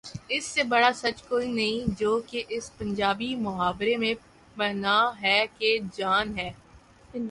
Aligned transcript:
اس 0.27 0.45
سے 0.45 0.63
بڑا 0.63 0.89
سچ 0.95 1.21
کوئی 1.23 1.51
نہیں 1.51 1.99
جو 1.99 2.21
کہ 2.27 2.43
اس 2.49 2.77
پنجابی 2.77 3.35
محاورے 3.35 3.97
میں 3.97 4.13
پنہاں 4.55 5.11
ہے 5.21 5.45
کہ 5.57 5.77
جان 5.93 6.37
ہے۔ 6.37 6.51